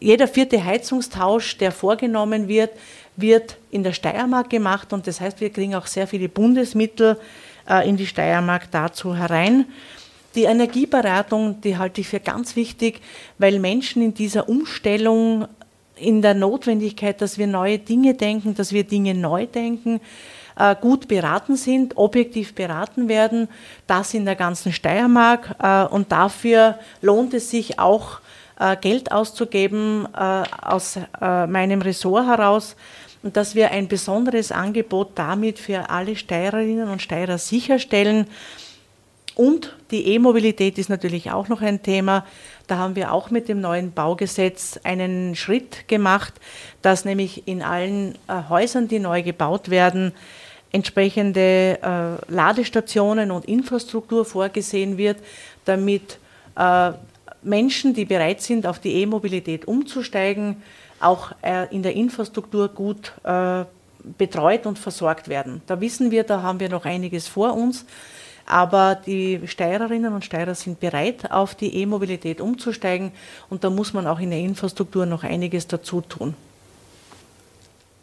jeder 0.00 0.26
vierte 0.26 0.64
Heizungstausch, 0.64 1.58
der 1.58 1.70
vorgenommen 1.70 2.48
wird, 2.48 2.70
wird 3.16 3.56
in 3.70 3.82
der 3.82 3.92
Steiermark 3.92 4.50
gemacht 4.50 4.92
und 4.92 5.06
das 5.06 5.20
heißt, 5.20 5.40
wir 5.40 5.50
kriegen 5.50 5.74
auch 5.74 5.86
sehr 5.86 6.06
viele 6.06 6.28
Bundesmittel 6.28 7.18
äh, 7.68 7.88
in 7.88 7.96
die 7.96 8.06
Steiermark 8.06 8.70
dazu 8.70 9.14
herein. 9.14 9.66
Die 10.34 10.44
Energieberatung, 10.44 11.60
die 11.62 11.78
halte 11.78 12.00
ich 12.02 12.08
für 12.08 12.20
ganz 12.20 12.56
wichtig, 12.56 13.00
weil 13.38 13.58
Menschen 13.58 14.02
in 14.02 14.12
dieser 14.12 14.48
Umstellung, 14.48 15.48
in 15.96 16.22
der 16.22 16.34
Notwendigkeit, 16.34 17.20
dass 17.20 17.38
wir 17.38 17.46
neue 17.46 17.78
Dinge 17.78 18.14
denken, 18.14 18.54
dass 18.54 18.72
wir 18.72 18.84
Dinge 18.84 19.14
neu 19.14 19.46
denken, 19.46 20.00
äh, 20.58 20.74
gut 20.80 21.08
beraten 21.08 21.56
sind, 21.56 21.96
objektiv 21.96 22.54
beraten 22.54 23.08
werden, 23.08 23.48
das 23.86 24.14
in 24.14 24.24
der 24.24 24.36
ganzen 24.36 24.72
Steiermark. 24.72 25.54
Äh, 25.62 25.84
und 25.84 26.12
dafür 26.12 26.78
lohnt 27.02 27.34
es 27.34 27.50
sich 27.50 27.78
auch, 27.78 28.20
äh, 28.58 28.76
Geld 28.76 29.12
auszugeben 29.12 30.08
aus 30.14 30.98
meinem 31.20 31.82
Ressort 31.82 32.26
heraus 32.26 32.74
und 33.22 33.36
dass 33.36 33.54
wir 33.54 33.70
ein 33.70 33.88
besonderes 33.88 34.50
Angebot 34.50 35.10
damit 35.16 35.58
für 35.58 35.90
alle 35.90 36.16
Steirerinnen 36.16 36.88
und 36.88 37.02
Steirer 37.02 37.36
sicherstellen. 37.36 38.26
Und 39.34 39.76
die 39.90 40.06
E-Mobilität 40.14 40.78
ist 40.78 40.88
natürlich 40.88 41.30
auch 41.30 41.48
noch 41.48 41.60
ein 41.60 41.82
Thema. 41.82 42.24
Da 42.66 42.78
haben 42.78 42.96
wir 42.96 43.12
auch 43.12 43.30
mit 43.30 43.48
dem 43.48 43.60
neuen 43.60 43.92
Baugesetz 43.92 44.80
einen 44.82 45.36
Schritt 45.36 45.86
gemacht, 45.88 46.34
dass 46.82 47.04
nämlich 47.04 47.46
in 47.46 47.62
allen 47.62 48.16
äh, 48.28 48.48
Häusern, 48.48 48.88
die 48.88 48.98
neu 48.98 49.22
gebaut 49.22 49.70
werden, 49.70 50.12
entsprechende 50.72 51.78
äh, 51.80 52.32
Ladestationen 52.32 53.30
und 53.30 53.44
Infrastruktur 53.44 54.24
vorgesehen 54.24 54.98
wird, 54.98 55.18
damit 55.64 56.18
äh, 56.56 56.92
Menschen, 57.42 57.94
die 57.94 58.04
bereit 58.04 58.42
sind, 58.42 58.66
auf 58.66 58.80
die 58.80 58.94
E-Mobilität 59.02 59.68
umzusteigen, 59.68 60.62
auch 61.00 61.32
äh, 61.42 61.72
in 61.74 61.82
der 61.82 61.94
Infrastruktur 61.94 62.68
gut 62.68 63.12
äh, 63.22 63.64
betreut 64.18 64.66
und 64.66 64.78
versorgt 64.78 65.28
werden. 65.28 65.62
Da 65.66 65.80
wissen 65.80 66.10
wir, 66.10 66.24
da 66.24 66.42
haben 66.42 66.60
wir 66.60 66.68
noch 66.68 66.84
einiges 66.84 67.28
vor 67.28 67.54
uns. 67.54 67.86
Aber 68.46 68.94
die 68.94 69.40
Steirerinnen 69.46 70.14
und 70.14 70.24
Steirer 70.24 70.54
sind 70.54 70.78
bereit, 70.78 71.30
auf 71.32 71.56
die 71.56 71.74
E-Mobilität 71.82 72.40
umzusteigen. 72.40 73.12
Und 73.50 73.64
da 73.64 73.70
muss 73.70 73.92
man 73.92 74.06
auch 74.06 74.20
in 74.20 74.30
der 74.30 74.38
Infrastruktur 74.38 75.04
noch 75.04 75.24
einiges 75.24 75.66
dazu 75.66 76.00
tun. 76.00 76.34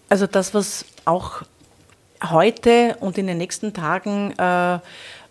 Also 0.09 0.27
das, 0.27 0.53
was 0.53 0.85
auch 1.05 1.43
heute 2.23 2.97
und 2.99 3.17
in 3.17 3.27
den 3.27 3.37
nächsten 3.37 3.73
Tagen 3.73 4.31
äh, 4.37 4.79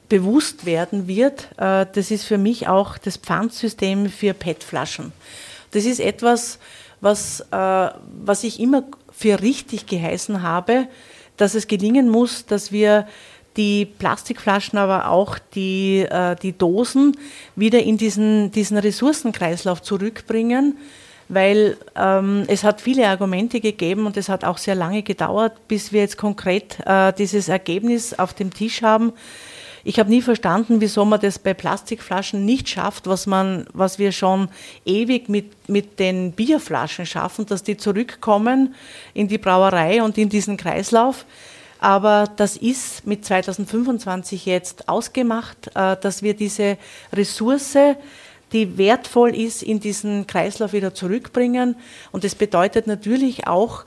bewusst 0.09 0.67
werden 0.67 1.09
wird, 1.09 1.49
äh, 1.57 1.87
das 1.93 2.11
ist 2.11 2.25
für 2.25 2.39
mich 2.39 2.69
auch 2.69 2.99
das 2.99 3.17
Pfandsystem 3.17 4.11
für 4.11 4.35
PET-Flaschen. 4.35 5.13
Das 5.73 5.85
ist 5.85 6.01
etwas, 6.01 6.59
was, 7.01 7.41
äh, 7.51 7.91
was 8.25 8.45
ich 8.45 8.61
immer 8.61 8.85
für 9.11 9.41
richtig 9.41 9.87
geheißen 9.87 10.43
habe, 10.43 10.89
dass 11.37 11.55
es 11.55 11.67
gelingen 11.67 12.09
muss, 12.09 12.47
dass 12.47 12.73
wir 12.73 13.07
die 13.57 13.87
Plastikflaschen, 13.87 14.79
aber 14.79 15.09
auch 15.09 15.39
die, 15.55 16.01
äh, 16.01 16.37
die 16.37 16.57
Dosen 16.57 17.17
wieder 17.57 17.83
in 17.83 17.97
diesen, 17.97 18.51
diesen 18.51 18.79
Ressourcenkreislauf 18.79 19.83
zurückbringen, 19.83 20.79
weil 21.29 21.77
ähm, 21.97 22.45
es 22.49 22.65
hat 22.65 22.81
viele 22.81 23.09
Argumente 23.09 23.61
gegeben 23.61 24.07
und 24.07 24.17
es 24.17 24.29
hat 24.29 24.45
auch 24.45 24.59
sehr 24.59 24.75
lange 24.75 25.03
gedauert, 25.03 25.69
bis 25.69 25.93
wir 25.93 26.01
jetzt 26.01 26.19
konkret 26.19 26.79
äh, 26.87 27.13
dieses 27.13 27.49
Ergebnis 27.49 28.15
auf 28.19 28.35
dem 28.35 28.53
Tisch 28.53 28.83
haben, 28.83 29.13
ich 29.85 29.99
habe 29.99 30.11
nie 30.11 30.23
verstanden, 30.23 30.81
wieso 30.81 31.05
man 31.05 31.21
das 31.21 31.39
bei 31.39 31.55
Plastikflaschen 31.55 32.45
nicht 32.45 32.69
schafft, 32.69 33.09
was, 33.09 33.27
man, 33.27 33.67
was 33.73 33.99
wir 33.99 34.13
schon 34.13 34.49
ewig 34.85 35.29
mit, 35.29 35.69
mit 35.69 35.99
den 35.99 36.33
Bierflaschen 36.33 37.05
schaffen, 37.05 37.47
dass 37.47 37.65
die 37.65 37.77
zurückkommen 37.77 38.75
in 39.13 39.27
die 39.27 39.39
Brauerei 39.39 40.03
und 40.03 40.19
in 40.19 40.29
diesen 40.29 40.57
Kreislauf. 40.57 41.27
Aber 41.83 42.29
das 42.37 42.57
ist 42.57 43.09
mit 43.09 43.25
2025 43.25 44.47
jetzt 44.47 44.89
ausgemacht, 44.89 45.69
äh, 45.75 45.97
dass 46.01 46.23
wir 46.23 46.35
diese 46.35 46.79
Ressource, 47.13 47.77
die 48.53 48.79
wertvoll 48.79 49.35
ist, 49.35 49.65
in 49.65 49.81
diesen 49.81 50.29
Kreislauf 50.29 50.75
wieder 50.75 50.95
zurückbringen. 50.95 51.75
Und 52.13 52.23
das 52.23 52.37
bedeutet 52.37 52.87
natürlich 52.87 53.49
auch, 53.49 53.85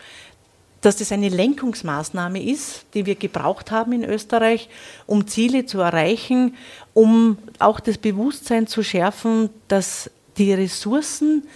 dass 0.82 0.98
das 0.98 1.14
eine 1.14 1.30
Lenkungsmaßnahme 1.30 2.44
ist, 2.44 2.86
die 2.96 3.06
wir 3.06 3.16
gebraucht 3.16 3.72
haben 3.72 3.94
in 3.94 4.04
Österreich, 4.04 4.68
um 5.06 5.26
Ziele 5.26 5.66
zu 5.66 5.80
erreichen, 5.80 6.58
um 6.94 7.38
auch 7.60 7.80
das 7.80 7.98
Bewusstsein 7.98 8.68
zu 8.68 8.84
schärfen, 8.84 9.50
dass 9.70 10.12
die 10.38 10.54
Ressourcen 10.54 11.48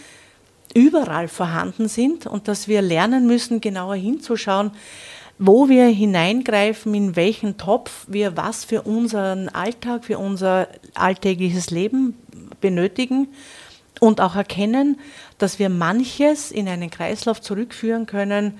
überall 0.74 1.27
vorhanden 1.27 1.89
sind 1.89 2.27
und 2.27 2.48
dass 2.48 2.69
wir 2.69 2.81
lernen 2.81 3.27
müssen, 3.27 3.60
genauer 3.60 3.96
hinzuschauen, 3.96 4.72
wo 5.39 5.69
wir 5.69 5.86
hineingreifen, 5.86 6.93
in 6.93 7.15
welchen 7.15 7.58
Topf 7.58 8.05
wir 8.08 8.36
was 8.36 8.65
für 8.65 8.81
unseren 8.81 9.48
Alltag, 9.48 10.03
für 10.03 10.19
unser 10.19 10.67
alltägliches 10.93 11.72
Leben 11.72 12.15
benötigen 12.60 13.29
und 14.01 14.19
auch 14.19 14.36
erkennen, 14.36 15.00
dass 15.38 15.58
wir 15.58 15.69
manches 15.69 16.51
in 16.51 16.67
einen 16.67 16.89
Kreislauf 16.89 17.39
zurückführen 17.39 18.05
können, 18.05 18.60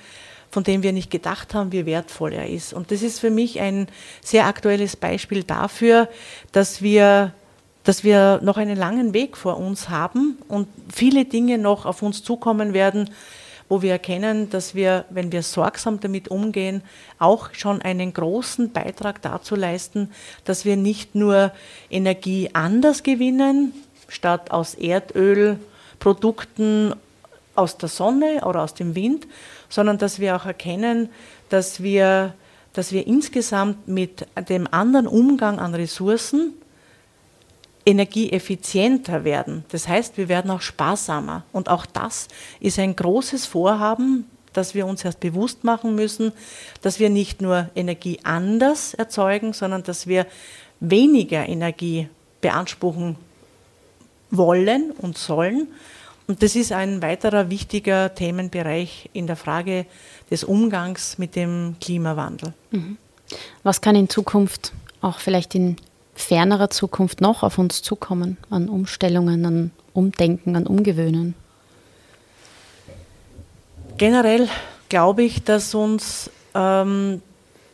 von 0.52 0.64
dem 0.64 0.82
wir 0.82 0.94
nicht 0.94 1.12
gedacht 1.12 1.54
haben, 1.54 1.74
wie 1.74 1.86
wertvoll 1.86 2.32
er 2.32 2.48
ist. 2.50 2.74
Und 2.74 2.92
das 2.92 3.02
ist 3.02 3.20
für 3.20 3.30
mich 3.30 3.60
ein 3.60 3.88
sehr 4.24 4.48
aktuelles 4.48 4.96
Beispiel 4.96 5.44
dafür, 5.44 6.08
dass 6.54 6.82
wir 6.82 7.34
dass 7.86 8.04
wir 8.04 8.40
noch 8.44 8.58
einen 8.58 8.78
langen 8.78 9.14
Weg 9.14 9.36
vor 9.38 9.58
uns 9.58 9.90
haben 9.90 10.38
und 10.48 10.68
viele 10.94 11.26
Dinge 11.26 11.58
noch 11.58 11.86
auf 11.86 12.04
uns 12.04 12.24
zukommen 12.24 12.74
werden, 12.74 13.10
wo 13.70 13.82
wir 13.84 13.92
erkennen, 13.92 14.50
dass 14.50 14.74
wir, 14.76 15.06
wenn 15.12 15.32
wir 15.32 15.44
sorgsam 15.44 16.02
damit 16.02 16.28
umgehen, 16.28 16.82
auch 17.20 17.54
schon 17.54 17.82
einen 17.82 18.12
großen 18.14 18.74
Beitrag 18.74 19.22
dazu 19.22 19.56
leisten, 19.56 20.12
dass 20.44 20.66
wir 20.66 20.76
nicht 20.76 21.16
nur 21.16 21.54
Energie 21.90 22.50
anders 22.54 23.04
gewinnen, 23.04 23.72
statt 24.08 24.52
aus 24.52 24.74
Erdölprodukten 24.74 26.96
aus 27.56 27.78
der 27.78 27.88
Sonne 27.90 28.42
oder 28.46 28.64
aus 28.64 28.74
dem 28.74 28.96
Wind, 28.96 29.28
sondern 29.70 30.00
dass 30.00 30.20
wir 30.20 30.36
auch 30.36 30.46
erkennen, 30.46 31.10
dass 31.50 31.84
wir, 31.84 32.34
dass 32.74 32.92
wir 32.92 33.06
insgesamt 33.06 33.88
mit 33.88 34.26
dem 34.50 34.68
anderen 34.72 35.06
Umgang 35.08 35.60
an 35.60 35.76
Ressourcen 35.76 36.54
energieeffizienter 37.90 39.24
werden. 39.24 39.66
Das 39.70 39.88
heißt, 39.88 40.18
wir 40.18 40.30
werden 40.30 40.52
auch 40.52 40.62
sparsamer. 40.62 41.44
Und 41.52 41.70
auch 41.70 41.88
das 41.88 42.28
ist 42.60 42.78
ein 42.78 42.96
großes 42.96 43.48
Vorhaben, 43.48 44.26
das 44.54 44.76
wir 44.76 44.86
uns 44.86 45.04
erst 45.04 45.20
bewusst 45.20 45.64
machen 45.64 45.96
müssen, 45.96 46.32
dass 46.82 47.00
wir 47.00 47.10
nicht 47.10 47.42
nur 47.42 47.70
Energie 47.76 48.20
anders 48.24 48.94
erzeugen, 48.94 49.54
sondern 49.54 49.84
dass 49.84 50.06
wir 50.06 50.28
weniger 50.80 51.48
Energie 51.48 52.10
beanspruchen 52.42 53.16
wollen 54.30 54.92
und 54.92 55.18
sollen. 55.18 55.68
Und 56.28 56.44
das 56.44 56.56
ist 56.56 56.72
ein 56.72 57.02
weiterer 57.02 57.50
wichtiger 57.50 58.14
Themenbereich 58.14 59.10
in 59.14 59.26
der 59.26 59.36
Frage 59.36 59.88
des 60.30 60.44
Umgangs 60.44 61.18
mit 61.18 61.36
dem 61.36 61.76
Klimawandel. 61.82 62.54
Mhm. 62.70 62.98
Was 63.64 63.82
kann 63.82 63.96
in 63.96 64.10
Zukunft 64.10 64.74
auch 65.02 65.20
vielleicht 65.20 65.56
in 65.56 65.78
fernerer 66.22 66.70
Zukunft 66.70 67.22
noch 67.22 67.44
auf 67.44 67.58
uns 67.58 67.82
zukommen 67.82 68.38
an 68.50 68.70
Umstellungen, 68.70 69.46
an 69.46 69.72
Umdenken, 69.94 70.56
an 70.56 70.68
Umgewöhnen? 70.68 71.36
Generell 73.98 74.48
glaube 74.88 75.24
ich, 75.24 75.44
dass 75.44 75.74
uns 75.74 76.30
ähm, 76.56 77.22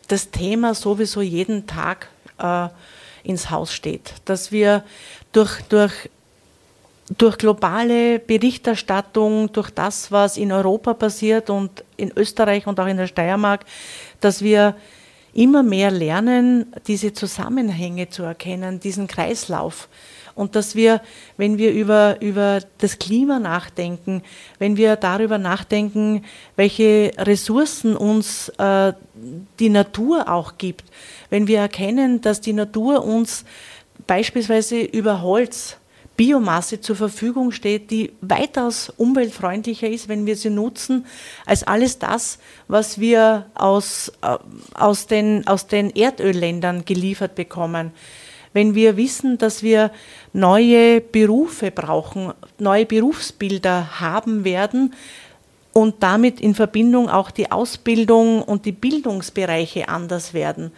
das 0.07 0.31
Thema 0.31 0.73
sowieso 0.73 1.21
jeden 1.21 1.67
Tag 1.67 2.07
äh, 2.37 2.67
ins 3.23 3.49
Haus 3.49 3.73
steht, 3.73 4.13
dass 4.25 4.51
wir 4.51 4.83
durch, 5.31 5.61
durch, 5.69 5.93
durch 7.17 7.37
globale 7.37 8.19
Berichterstattung, 8.19 9.51
durch 9.51 9.71
das, 9.71 10.11
was 10.11 10.37
in 10.37 10.51
Europa 10.51 10.93
passiert 10.93 11.49
und 11.49 11.83
in 11.97 12.11
Österreich 12.15 12.67
und 12.67 12.79
auch 12.79 12.87
in 12.87 12.97
der 12.97 13.07
Steiermark, 13.07 13.65
dass 14.21 14.41
wir 14.41 14.75
immer 15.35 15.61
mehr 15.61 15.91
lernen, 15.91 16.73
diese 16.87 17.13
Zusammenhänge 17.13 18.09
zu 18.09 18.23
erkennen, 18.23 18.79
diesen 18.79 19.07
Kreislauf. 19.07 19.89
Und 20.33 20.55
dass 20.55 20.75
wir, 20.75 21.01
wenn 21.37 21.57
wir 21.57 21.71
über, 21.71 22.21
über 22.21 22.59
das 22.79 22.99
Klima 22.99 23.39
nachdenken, 23.39 24.21
wenn 24.59 24.75
wir 24.75 24.95
darüber 24.95 25.37
nachdenken, 25.37 26.23
welche 26.55 27.11
Ressourcen 27.17 27.95
uns 27.95 28.49
äh, 28.57 28.93
die 29.59 29.69
Natur 29.69 30.29
auch 30.29 30.57
gibt, 30.57 30.85
wenn 31.29 31.47
wir 31.47 31.59
erkennen, 31.59 32.21
dass 32.21 32.41
die 32.41 32.53
Natur 32.53 33.05
uns 33.05 33.45
beispielsweise 34.07 34.81
über 34.81 35.21
Holz 35.21 35.77
Biomasse 36.17 36.79
zur 36.79 36.95
Verfügung 36.95 37.51
steht, 37.51 37.91
die 37.91 38.13
weitaus 38.21 38.89
umweltfreundlicher 38.95 39.89
ist, 39.89 40.07
wenn 40.07 40.25
wir 40.25 40.35
sie 40.35 40.49
nutzen, 40.49 41.05
als 41.45 41.63
alles 41.63 41.99
das, 41.99 42.39
was 42.67 42.99
wir 42.99 43.47
aus, 43.53 44.11
äh, 44.21 44.37
aus, 44.73 45.07
den, 45.07 45.45
aus 45.47 45.67
den 45.67 45.89
Erdölländern 45.89 46.85
geliefert 46.85 47.35
bekommen. 47.35 47.91
Wenn 48.53 48.73
wir 48.73 48.95
wissen, 48.95 49.37
dass 49.37 49.63
wir 49.63 49.91
neue 50.31 51.01
Berufe 51.01 51.71
brauchen, 51.71 52.31
neue 52.57 52.85
Berufsbilder 52.85 53.99
haben 53.99 54.45
werden 54.45 54.93
und 55.73 56.01
damit 56.01 56.39
in 56.39 56.55
Verbindung 56.55 57.09
auch 57.09 57.31
die 57.31 57.51
Ausbildung 57.51 58.41
und 58.41 58.65
die 58.65 58.71
Bildungsbereiche 58.71 59.89
anders 59.89 60.33
werden. 60.33 60.71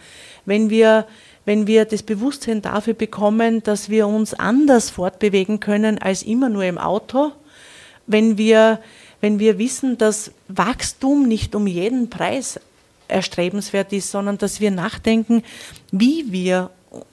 Wenn 0.44 0.70
wir 0.70 1.06
wenn 1.48 1.66
wir 1.66 1.86
das 1.86 2.02
Bewusstsein 2.02 2.60
dafür 2.60 2.92
bekommen, 2.92 3.62
dass 3.62 3.88
wir 3.88 4.06
uns 4.06 4.34
anders 4.34 4.90
fortbewegen 4.90 5.60
können 5.60 5.96
als 5.96 6.22
immer 6.22 6.50
nur 6.50 6.64
im 6.64 6.76
Auto, 6.76 7.32
wenn 8.06 8.36
wir, 8.36 8.80
wenn 9.22 9.38
wir 9.38 9.58
wissen, 9.58 9.96
dass 9.96 10.30
Wachstum 10.48 11.26
nicht 11.26 11.54
um 11.54 11.66
jeden 11.66 12.10
Preis 12.10 12.60
erstrebenswert 13.08 13.94
ist, 13.94 14.10
sondern 14.10 14.36
dass 14.36 14.60
wir 14.60 14.70
nachdenken, 14.70 15.42
wie 15.90 16.30
wir 16.30 16.68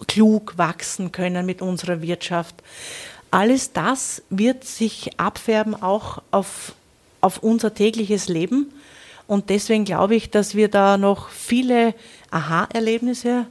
klug 0.06 0.58
wachsen 0.58 1.14
können 1.14 1.46
mit 1.46 1.62
unserer 1.62 2.02
Wirtschaft. 2.02 2.56
Alles 3.32 3.72
das 3.72 4.22
wird 4.30 4.66
sich 4.66 5.18
abfärben 5.18 5.82
auch 5.82 6.22
auf, 6.32 6.74
auf 7.22 7.42
unser 7.42 7.74
tägliches 7.74 8.28
Leben. 8.28 8.74
Und 9.28 9.50
deswegen 9.50 9.86
glaube 9.86 10.16
ich, 10.18 10.30
dass 10.30 10.56
wir 10.56 10.68
da 10.68 10.98
noch 10.98 11.30
viele 11.30 11.96
Aha-Erlebnisse 12.32 13.46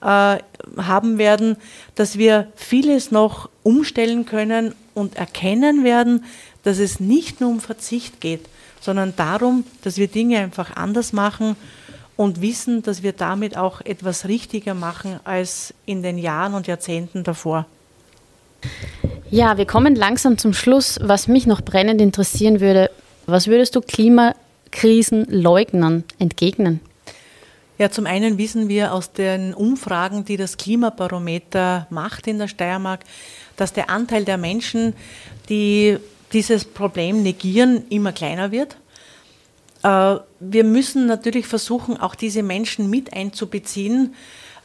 äh, 0.00 0.38
haben 0.76 1.18
werden, 1.18 1.56
dass 1.94 2.18
wir 2.18 2.48
vieles 2.54 3.10
noch 3.10 3.48
umstellen 3.62 4.26
können 4.26 4.74
und 4.94 5.16
erkennen 5.16 5.84
werden, 5.84 6.24
dass 6.62 6.78
es 6.78 7.00
nicht 7.00 7.40
nur 7.40 7.50
um 7.50 7.60
Verzicht 7.60 8.20
geht, 8.20 8.46
sondern 8.80 9.14
darum, 9.16 9.64
dass 9.82 9.98
wir 9.98 10.08
Dinge 10.08 10.38
einfach 10.38 10.76
anders 10.76 11.12
machen 11.12 11.56
und 12.16 12.40
wissen, 12.40 12.82
dass 12.82 13.02
wir 13.02 13.12
damit 13.12 13.56
auch 13.56 13.80
etwas 13.82 14.26
richtiger 14.26 14.74
machen 14.74 15.20
als 15.24 15.74
in 15.84 16.02
den 16.02 16.18
Jahren 16.18 16.54
und 16.54 16.66
Jahrzehnten 16.66 17.24
davor. 17.24 17.66
Ja, 19.30 19.58
wir 19.58 19.66
kommen 19.66 19.94
langsam 19.94 20.38
zum 20.38 20.54
Schluss. 20.54 20.98
Was 21.02 21.28
mich 21.28 21.46
noch 21.46 21.60
brennend 21.60 22.00
interessieren 22.00 22.60
würde, 22.60 22.90
was 23.26 23.48
würdest 23.48 23.76
du 23.76 23.80
Klimakrisenleugnern 23.80 26.04
entgegnen? 26.18 26.80
Ja, 27.78 27.90
zum 27.90 28.06
einen 28.06 28.38
wissen 28.38 28.68
wir 28.68 28.94
aus 28.94 29.12
den 29.12 29.52
Umfragen, 29.52 30.24
die 30.24 30.38
das 30.38 30.56
Klimabarometer 30.56 31.86
macht 31.90 32.26
in 32.26 32.38
der 32.38 32.48
Steiermark, 32.48 33.00
dass 33.56 33.74
der 33.74 33.90
Anteil 33.90 34.24
der 34.24 34.38
Menschen, 34.38 34.94
die 35.50 35.98
dieses 36.32 36.64
Problem 36.64 37.22
negieren, 37.22 37.84
immer 37.90 38.12
kleiner 38.12 38.50
wird. 38.50 38.78
Äh, 39.82 40.16
wir 40.40 40.64
müssen 40.64 41.06
natürlich 41.06 41.46
versuchen, 41.46 41.98
auch 41.98 42.14
diese 42.14 42.42
Menschen 42.42 42.88
mit 42.88 43.12
einzubeziehen 43.12 44.14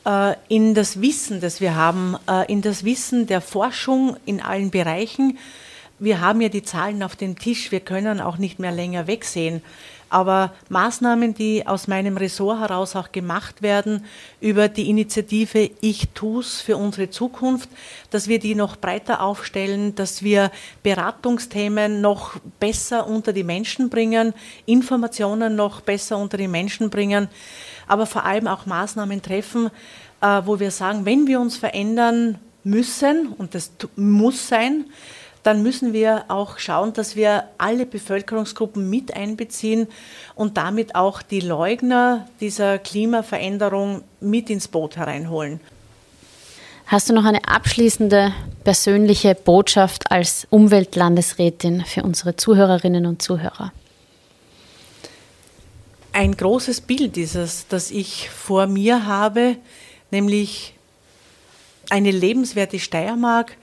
äh, 0.06 0.36
in 0.48 0.74
das 0.74 1.02
Wissen, 1.02 1.42
das 1.42 1.60
wir 1.60 1.76
haben, 1.76 2.16
äh, 2.30 2.50
in 2.50 2.62
das 2.62 2.86
Wissen 2.86 3.28
der 3.28 3.42
Forschung 3.42 4.16
in 4.26 4.42
allen 4.42 4.72
Bereichen. 4.72 5.38
Wir 6.00 6.22
haben 6.22 6.40
ja 6.40 6.48
die 6.48 6.64
Zahlen 6.64 7.04
auf 7.04 7.18
dem 7.18 7.38
Tisch, 7.38 7.72
wir 7.74 7.82
können 7.82 8.22
auch 8.22 8.38
nicht 8.38 8.58
mehr 8.58 8.72
länger 8.72 9.06
wegsehen 9.06 9.62
aber 10.12 10.54
Maßnahmen, 10.70 11.34
die 11.34 11.66
aus 11.66 11.88
meinem 11.88 12.18
Ressort 12.18 12.60
heraus 12.60 12.96
auch 12.96 13.12
gemacht 13.12 13.62
werden, 13.62 14.06
über 14.42 14.68
die 14.68 14.90
Initiative 14.90 15.72
Ich 15.80 16.10
tu's 16.14 16.60
für 16.60 16.76
unsere 16.76 17.10
Zukunft, 17.10 17.70
dass 18.10 18.28
wir 18.28 18.38
die 18.38 18.54
noch 18.54 18.76
breiter 18.76 19.22
aufstellen, 19.22 19.96
dass 19.96 20.22
wir 20.22 20.52
Beratungsthemen 20.84 22.02
noch 22.02 22.36
besser 22.60 23.08
unter 23.08 23.32
die 23.32 23.46
Menschen 23.46 23.90
bringen, 23.90 24.34
Informationen 24.66 25.56
noch 25.56 25.80
besser 25.80 26.18
unter 26.18 26.38
die 26.38 26.50
Menschen 26.50 26.90
bringen, 26.90 27.30
aber 27.88 28.06
vor 28.06 28.26
allem 28.26 28.48
auch 28.48 28.66
Maßnahmen 28.66 29.22
treffen, 29.22 29.70
äh, 30.22 30.42
wo 30.46 30.60
wir 30.60 30.72
sagen, 30.72 31.06
wenn 31.06 31.26
wir 31.26 31.40
uns 31.40 31.56
verändern 31.56 32.38
müssen, 32.64 33.30
und 33.38 33.56
das 33.56 33.72
muss 33.96 34.48
sein, 34.48 34.86
dann 35.44 35.64
müssen 35.64 35.94
wir 35.94 36.26
auch 36.28 36.60
schauen, 36.60 36.94
dass 36.94 37.16
wir 37.16 37.46
alle 37.58 37.86
Bevölkerungsgruppen 37.86 38.90
mit 38.90 39.16
einbeziehen 39.16 39.88
und 40.36 40.58
damit 40.58 40.96
auch 40.96 41.22
die 41.22 41.40
Leugner 41.40 42.28
dieser 42.40 42.78
Klimaveränderung 42.78 44.04
mit 44.20 44.50
ins 44.50 44.68
Boot 44.68 44.98
hereinholen. 44.98 45.60
Hast 46.86 47.10
du 47.10 47.14
noch 47.14 47.24
eine 47.24 47.48
abschließende 47.48 48.34
persönliche 48.64 49.34
Botschaft 49.34 50.12
als 50.12 50.46
Umweltlandesrätin 50.50 51.86
für 51.86 52.04
unsere 52.04 52.36
Zuhörerinnen 52.36 53.06
und 53.06 53.22
Zuhörer? 53.22 53.72
Ein 56.14 56.36
großes 56.36 56.82
Bild 56.82 57.16
ist 57.16 57.36
es, 57.36 57.66
das 57.70 57.90
ich 57.90 58.30
vor 58.30 58.68
mir 58.68 59.06
habe, 59.06 59.56
nämlich 60.12 60.74
eine 61.90 62.12
lebenswerte 62.12 62.80
Steiermark, 62.80 63.56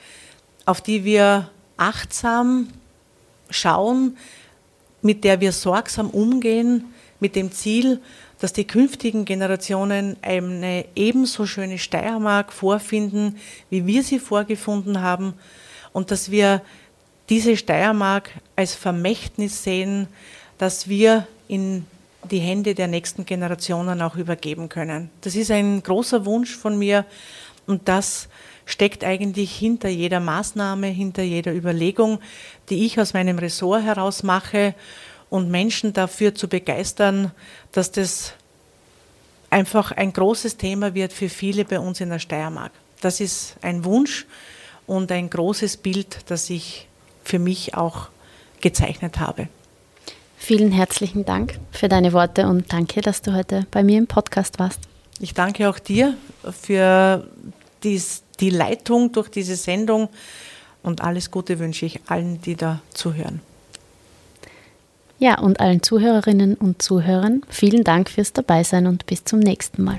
auf 0.65 0.81
die 0.81 1.05
wir 1.05 1.51
achtsam 1.79 2.69
schauen, 3.51 4.17
mit 5.01 5.25
der 5.25 5.41
wir 5.41 5.53
sorgsam 5.53 6.11
umgehen, 6.11 6.85
mit 7.21 7.35
dem 7.35 7.51
Ziel, 7.51 8.01
dass 8.41 8.53
die 8.53 8.67
künftigen 8.67 9.25
Generationen 9.25 10.17
eine 10.23 10.85
ebenso 10.95 11.47
schöne 11.47 11.79
Steiermark 11.79 12.53
vorfinden, 12.53 13.37
wie 13.71 13.87
wir 13.87 14.03
sie 14.03 14.19
vorgefunden 14.19 15.01
haben 15.01 15.35
und 15.93 16.11
dass 16.11 16.31
wir 16.31 16.63
diese 17.29 17.57
Steiermark 17.57 18.31
als 18.57 18.75
Vermächtnis 18.75 19.65
sehen, 19.65 20.07
dass 20.57 20.89
wir 20.89 21.27
in 21.49 21.85
die 22.31 22.39
Hände 22.39 22.75
der 22.75 22.89
nächsten 22.89 23.27
Generationen 23.27 24.03
auch 24.03 24.17
übergeben 24.17 24.69
können. 24.69 25.11
Das 25.21 25.35
ist 25.35 25.51
ein 25.51 25.83
großer 25.83 26.25
Wunsch 26.25 26.57
von 26.57 26.79
mir 26.79 27.05
und 27.67 27.89
das 27.89 28.29
steckt 28.69 29.03
eigentlich 29.03 29.57
hinter 29.57 29.89
jeder 29.89 30.21
Maßnahme, 30.21 30.89
hinter 30.89 31.23
jeder 31.23 31.55
Überlegung, 31.55 32.21
die 32.69 32.85
ich 32.85 33.01
aus 33.01 33.15
meinem 33.15 33.39
Ressort 33.39 33.83
heraus 33.83 34.23
mache 34.23 34.75
und 35.31 35.51
Menschen 35.51 35.95
dafür 35.95 36.35
zu 36.35 36.49
begeistern, 36.49 37.33
dass 37.73 37.91
das 37.93 38.35
einfach 39.49 39.91
ein 39.93 40.13
großes 40.13 40.59
Thema 40.59 40.95
wird 40.95 41.15
für 41.15 41.31
viele 41.31 41.65
bei 41.65 41.81
uns 41.81 42.01
in 42.03 42.11
der 42.11 42.19
Steiermark. 42.19 42.73
Das 43.01 43.21
ist 43.21 43.57
ein 43.63 43.87
Wunsch 43.87 44.27
und 44.87 45.11
ein 45.13 45.31
großes 45.31 45.79
Bild, 45.79 46.19
das 46.27 46.51
ich 46.51 46.89
für 47.25 47.39
mich 47.39 47.75
auch 47.75 48.09
gezeichnet 48.61 49.19
habe. 49.19 49.49
Vielen 50.37 50.73
herzlichen 50.73 51.25
Dank 51.25 51.59
für 51.73 51.89
deine 51.89 52.13
Worte 52.13 52.47
und 52.47 52.71
danke, 52.71 53.01
dass 53.01 53.23
du 53.23 53.33
heute 53.33 53.67
bei 53.71 53.83
mir 53.83 53.97
im 53.97 54.07
Podcast 54.07 54.59
warst. 54.59 54.81
Ich 55.21 55.33
danke 55.33 55.71
auch 55.71 55.79
dir 55.79 56.17
für 56.53 57.27
dies, 57.83 58.23
die 58.41 58.51
Leitung 58.51 59.13
durch 59.13 59.29
diese 59.29 59.57
Sendung 59.57 60.09
und 60.83 61.03
alles 61.03 61.31
Gute 61.31 61.59
wünsche 61.59 61.87
ich 61.87 62.01
allen, 62.07 62.41
die 62.43 62.57
da 62.57 62.81
zuhören. 62.95 63.41
Ja, 65.19 65.41
und 65.41 65.59
allen 65.59 65.83
Zuhörerinnen 65.83 66.55
und 66.55 66.81
Zuhörern 66.81 67.43
vielen 67.49 67.83
Dank 67.83 68.09
fürs 68.09 68.33
Dabeisein 68.33 68.87
und 68.87 69.05
bis 69.07 69.25
zum 69.25 69.41
nächsten 69.41 69.83
Mal. 69.83 69.99